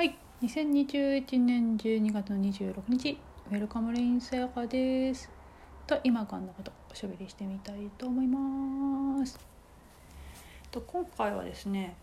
[0.00, 3.18] はい、2021年12月の26日、
[3.50, 5.28] Welcome Rain さやかです。
[5.86, 9.38] と今感のことおしゃべりしてみたいと思います。
[10.70, 11.98] と今回はですね、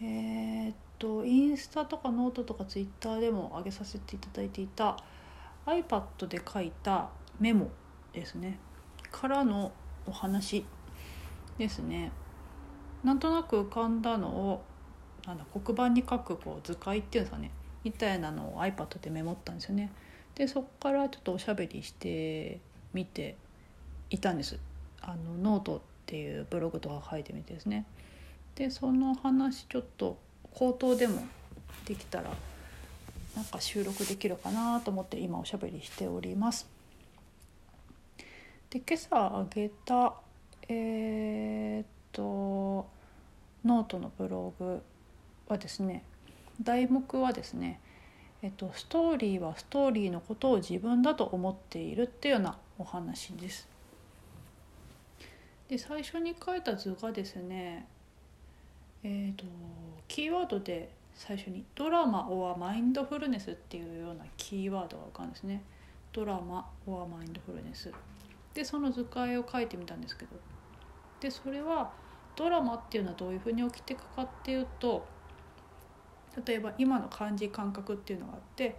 [0.00, 4.96] えーっとインスタとかノートとかツイッターでも上げさせていただいていた
[5.66, 7.08] iPad で書いた
[7.40, 7.70] メモ
[8.12, 8.60] ですね
[9.10, 9.72] からの
[10.06, 10.64] お話
[11.58, 12.12] ですね。
[13.02, 14.62] なんとなく浮かんだのを
[15.26, 17.50] なんだ黒板に書くこう図解っていうんですかね
[17.84, 19.90] みたいなのを iPad でメモったんですよね。
[20.34, 22.60] でそこからちょっとおしゃべりして
[22.94, 23.36] みて
[24.10, 24.58] いたんです。
[25.00, 27.84] あのノートっていうブログとか書いてみてですね。
[28.54, 30.18] でその話ちょっと
[30.54, 31.22] 口頭でも
[31.86, 32.30] できたら
[33.34, 36.66] なんか収録できるかなと思って今おしゃべりしております。
[38.70, 40.14] で今朝あげた
[40.68, 42.22] えーっと
[43.64, 44.82] ノートのブログ
[45.52, 46.04] はですね
[46.60, 47.80] 題目はですね、
[48.42, 53.68] えっと、ストーリーはストーリーのことを自分だと思っているっていうようなお話です。
[55.68, 57.86] で最初に書いた図がですね
[59.04, 59.44] えー、と
[60.06, 65.62] キーワードで最初に「Drama or Mindfulness」っていうようなキーワードが浮かんですね。
[66.12, 67.92] ドラマ・オア・マインドフルネス。
[68.54, 70.36] でその図解を書いてみたんですけど
[71.20, 71.90] でそれは
[72.36, 75.06] ドラマっていうのはどういうふうに起きていくかっていうと
[76.46, 78.76] 例えば今の漢字感覚っていうのがあって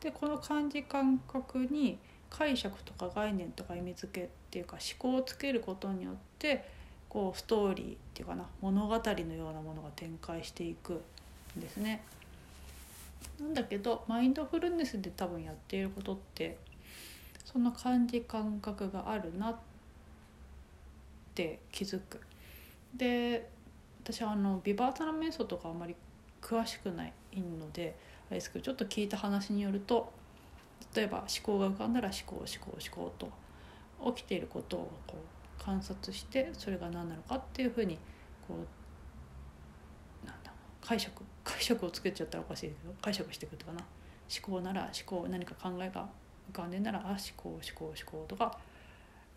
[0.00, 1.98] でこの漢字感覚に
[2.30, 6.64] 解釈とか概念とか意味付けっていうか思考をつけることによって
[7.08, 11.00] こうストーリーっていうかな物語のようなものが展開していく
[11.56, 12.02] んですね。
[13.40, 16.58] なんだけどマインドフルネスで多分やっていることって
[17.44, 19.56] その漢字感覚があるなっ
[21.34, 22.20] て気づく。
[22.94, 23.48] で
[24.02, 25.94] 私はあのビバータナ瞑想とかあんまり
[26.44, 27.96] 詳しくないので
[28.28, 30.12] あれですけどちょっと聞いた話によると
[30.94, 37.96] 例えば思考が浮かんだら思考思考思考と起きていることをこう観察してそれが何なのかっていうふうに
[38.46, 38.54] こ
[40.22, 46.06] うなんだ解釈解釈をつけちゃったらおかしいけど解釈していくとかな思考なら思考何か考えが
[46.52, 48.58] 浮かんでんならあ思考思考思考とか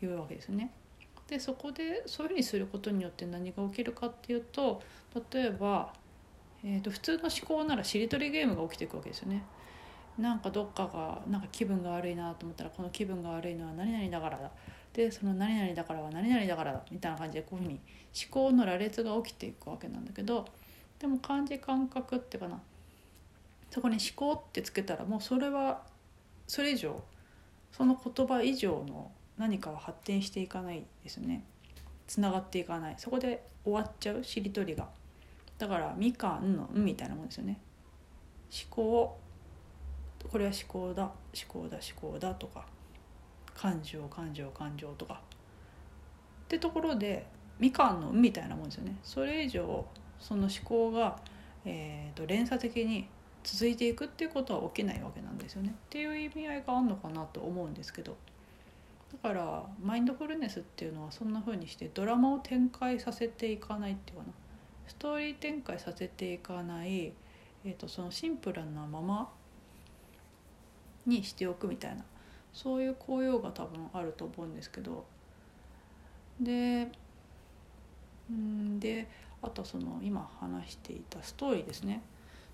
[0.00, 0.72] 言うわけですね。
[1.28, 4.80] でそこでそういうふうにすることによって何が起きるかっていうと
[5.32, 5.92] 例えば、
[6.64, 9.44] えー、と普通の思考ならしりとりゲームが起きていくわけですよね。
[10.18, 14.50] なんかどっかがなんか気分が悪いなと思ったらこの気分が悪いのは何々だからだ。
[14.94, 17.80] でその何々だからは何々だからだみたいな感じでこういうふうに
[18.30, 20.46] 思考の羅列が起きていくわけなんだけど
[20.98, 22.60] でも漢字感覚っていうかな。
[23.70, 25.82] そこに思考ってつけたらもうそれは
[26.46, 27.02] それ以上
[27.72, 31.44] その言葉以上の何かは発展していかないですね。
[32.06, 32.94] つながっていかない。
[32.96, 34.88] そこで終わっちゃうしりとりが。
[35.58, 37.60] だからみかんの「ん」みたいなもんですよね。
[38.50, 39.18] 思考
[40.28, 41.02] これは思考だ。
[41.04, 41.12] 思
[41.48, 42.66] 考だ思考だとか。
[43.54, 45.14] 感情感情感情とか。
[45.14, 47.26] ってところで
[47.58, 48.96] みかんの「ん」みたいなもんですよね。
[49.02, 49.86] それ以上
[50.18, 51.18] その思考が、
[51.64, 53.08] えー、と連鎖的に
[53.42, 55.70] 続いていくっていうことは起きないわけなんですよね。
[55.70, 58.16] っていう意味合いがあるのかなと思うんですけど。
[59.12, 64.32] だからマインドフルネスっていうのはそんな風にしてドラマを展開させていかないっていうかな。
[64.86, 67.12] ストーリー展開させていかない、
[67.64, 69.28] えー、とそのシンプルなまま
[71.06, 72.04] にしておくみたいな
[72.52, 75.04] そういう効用が多分あると思うんですけど。
[76.40, 76.90] で
[78.30, 79.08] うんで
[79.42, 82.02] あとその今話していたストーリーですね。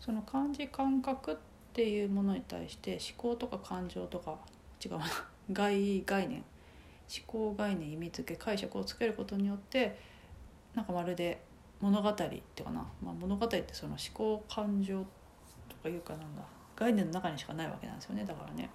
[0.00, 1.36] その漢字感覚っ
[1.72, 4.38] ていうものに対して思考とか感情とか
[4.84, 4.98] 違う
[5.52, 6.44] 概概念
[7.08, 9.98] 思考概念意味付け解釈をつけることによって
[10.74, 11.42] なんかまるで
[11.80, 14.98] 物語っていうかな、まあ、物語ってその思考感情
[15.68, 16.42] とかいうかなんだ
[16.76, 18.70] 概念の中にしかないわけなんですよねだからね。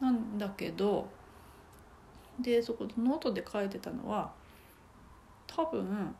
[0.00, 1.08] なんだけど
[2.40, 4.32] でそこノートで書いてたのは
[5.46, 6.14] 多分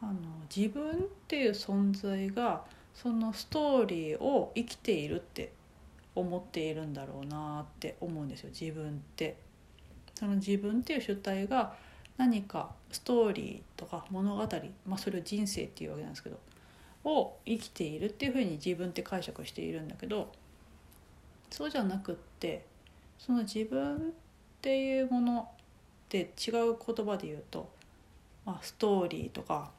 [0.00, 0.12] あの
[0.54, 0.94] 自分っ
[1.28, 5.52] ていう存在がそのストーリーを生きているって
[6.14, 9.36] 思っているんだろうなって思うんですよ自分って。
[10.14, 11.74] その自分っていう主体が
[12.16, 14.48] 何かストーリーとか物語、
[14.86, 16.38] まあ、それを人生っていうわけなんですけど
[17.04, 20.32] を生きているっていうふうに自分って解釈しているんだけど
[21.50, 22.64] そうじゃなくって
[23.18, 24.00] その自分っ
[24.60, 25.58] ていうものっ
[26.08, 27.68] て違う言葉で言うと、
[28.44, 29.70] まあ、ストーリーとか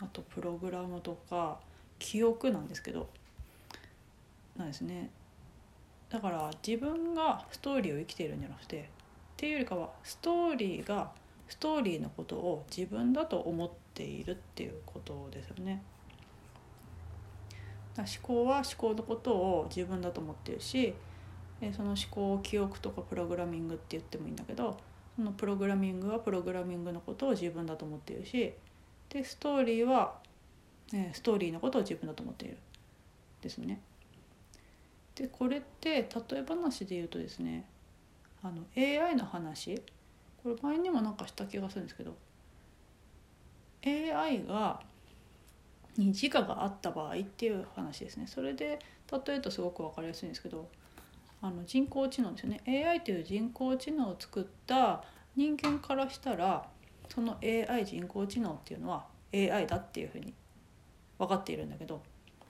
[0.00, 1.58] あとプログラムとか
[1.98, 3.08] 記憶なんですけど
[4.56, 5.10] なんですね。
[6.10, 8.84] だから自分がストーリーを生きているんじゃなくてっ
[9.36, 11.10] ていうよりかはストーリーが
[11.52, 15.82] ストーリーのことを自分だと思っているっていうことですよね。
[17.94, 20.94] だ思考は思考のことを自分だと思ってるし
[21.76, 24.78] その思考を記憶とかプログラミングって言ってもいいんだけど
[25.14, 28.54] そのプログラミングはプログラミングのことを自分だと思っているし
[29.10, 30.14] でストーリーは、
[31.12, 32.56] ストーリーのことを自分だと思っている
[33.42, 33.78] ですね。
[35.14, 37.66] でこれって例え話で言うとですね
[38.42, 39.82] あの AI の話
[40.42, 42.16] これ前にもなんかした気がするんですけど
[43.84, 44.80] AI が
[45.96, 48.78] に自我があった場合っていう話ですねそれで
[49.10, 50.68] 例えるとすごく分かりやすいんですけど
[51.42, 55.02] あの人工知能ですよね AI という人工知能を作った
[55.36, 56.66] 人間からしたら
[57.08, 59.04] その AI 人工知能っていうのは
[59.34, 60.32] AI だっていうふうに
[61.18, 62.00] 分かっているんだけど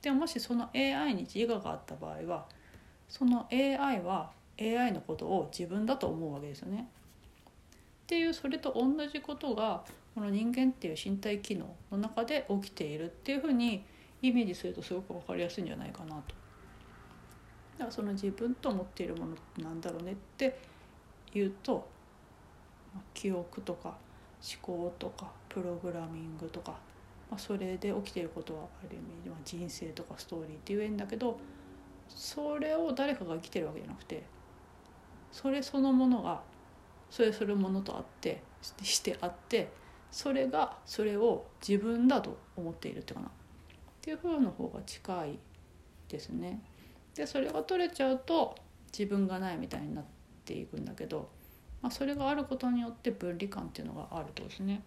[0.03, 2.47] でももしその AI に自我があった場合は
[3.09, 4.31] その AI は
[4.61, 6.89] AI のことを自分だと思うわけですよね。
[8.13, 9.83] っていうそれと同じことが
[10.15, 13.87] この人間っていう身体機能の中で起きているっていうふうに
[14.21, 16.17] イメージするとすごく分かりやすいんじゃないかなと。
[16.19, 16.25] だか
[17.87, 20.59] らその自分と思っているものってなんだろうねって
[21.33, 21.89] いうと
[23.15, 23.97] 記憶とか
[24.43, 26.73] 思考とかプログラミングとか、
[27.31, 31.39] まあ、それで起きていることはある意味、まあ、人生とかストーリーって言えんだけど
[32.11, 34.23] それを誰かが生きてるわけじゃなくて
[35.33, 36.43] それそのものが
[37.13, 38.43] それそれものとあって
[38.83, 39.71] してあって
[40.11, 43.31] それがそれを自分だと思っているっていうかなっ
[44.01, 45.39] ていう風の方が近い
[46.09, 46.63] ですね。
[47.15, 48.57] でそれが取れちゃうと
[48.99, 50.05] 自分がないみたいになっ
[50.47, 51.29] ていくんだけど、
[51.83, 54.83] まあ、それがあることによって分離感っていうのがあるとですね。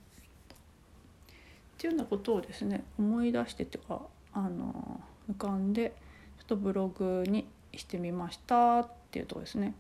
[1.30, 4.02] っていうようなことをですね思い出してっていうか
[4.34, 5.00] あの
[5.32, 5.94] 浮かんで
[6.40, 9.76] ちょっとブログにしてみましたっていうとこですね。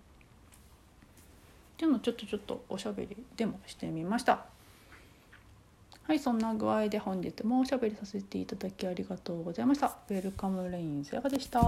[1.76, 4.46] っていうのをちょっとちょっとおしゃべりでもしてみました。
[6.04, 11.60] はいそんな具合で本日もおしゃべりさせていただきありがとうございましたウェルカムレインセガでした？